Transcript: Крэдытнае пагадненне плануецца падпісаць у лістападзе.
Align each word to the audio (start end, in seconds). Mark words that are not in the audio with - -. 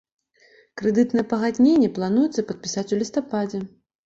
Крэдытнае 0.79 1.23
пагадненне 1.33 1.91
плануецца 1.99 2.45
падпісаць 2.49 2.87
у 2.97 3.01
лістападзе. 3.05 3.63